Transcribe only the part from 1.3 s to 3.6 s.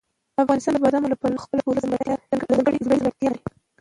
خپله پوره ځانګړې ځانګړتیا لري.